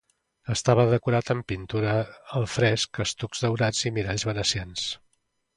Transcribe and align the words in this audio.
Estava 0.53 0.85
decorat 0.93 1.29
amb 1.33 1.45
pintura 1.51 1.93
al 2.39 2.49
fresc, 2.55 3.03
estucs 3.07 3.47
daurats 3.47 3.85
i 3.91 3.95
miralls 3.99 4.29
venecians. 4.33 4.91